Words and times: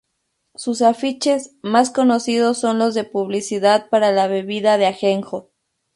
Sus 0.55 0.81
afiches 0.81 1.51
más 1.61 1.91
conocidos 1.91 2.57
son 2.57 2.79
los 2.79 2.95
de 2.95 3.03
publicidad 3.03 3.87
para 3.91 4.11
la 4.11 4.25
bebida 4.25 4.79
de 4.79 4.87
ajenjo. 4.87 5.51